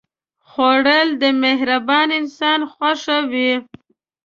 خوړل 0.49 1.07
د 1.21 1.23
مهربان 1.43 2.07
انسان 2.19 2.59
خوښه 2.71 3.17
وي 3.31 3.51